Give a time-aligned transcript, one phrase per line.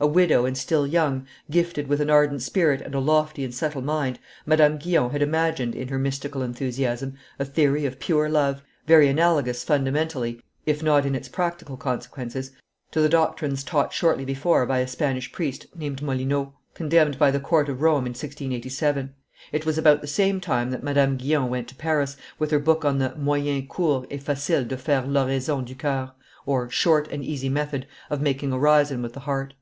[0.00, 3.82] A widow and still young, gifted with an ardent spirit and a lofty and subtile
[3.82, 9.08] mind, Madame Guyon had imagined, in her mystical enthusiasm, a theory of pure love, very
[9.08, 12.52] analogous fundamentally, if not in its practical consequences,
[12.92, 17.40] to the doctrines taught shortly before by a Spanish priest named Molinos, condemned by the
[17.40, 19.12] court of Rome in 1687.
[19.50, 22.84] It was about the same time that Madame Guyon went to Paris, with her book
[22.84, 26.12] on the Moyen court et facile de faire l'Oraison du Coeur
[26.70, 29.54] (Short and easy Method of making Orison with the Heart).